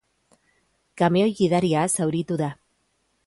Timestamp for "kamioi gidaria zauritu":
1.01-2.39